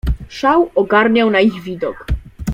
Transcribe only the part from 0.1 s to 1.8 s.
"Szał ogarniał na ich